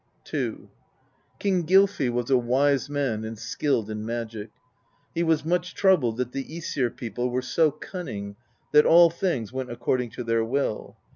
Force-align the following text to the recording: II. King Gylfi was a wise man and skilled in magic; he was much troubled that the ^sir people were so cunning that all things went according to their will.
II. 0.33 0.61
King 1.37 1.63
Gylfi 1.67 2.09
was 2.09 2.31
a 2.31 2.37
wise 2.39 2.89
man 2.89 3.23
and 3.23 3.37
skilled 3.37 3.87
in 3.87 4.03
magic; 4.03 4.49
he 5.13 5.21
was 5.21 5.45
much 5.45 5.75
troubled 5.75 6.17
that 6.17 6.31
the 6.31 6.43
^sir 6.43 6.89
people 6.97 7.29
were 7.29 7.43
so 7.43 7.69
cunning 7.69 8.35
that 8.71 8.87
all 8.87 9.11
things 9.11 9.53
went 9.53 9.69
according 9.71 10.09
to 10.09 10.23
their 10.23 10.43
will. 10.43 10.97